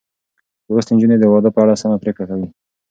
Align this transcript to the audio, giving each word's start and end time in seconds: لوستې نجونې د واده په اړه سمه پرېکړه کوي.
لوستې 0.67 0.91
نجونې 0.95 1.17
د 1.19 1.23
واده 1.31 1.49
په 1.53 1.59
اړه 1.63 1.79
سمه 1.81 1.97
پرېکړه 2.03 2.25
کوي. 2.31 2.47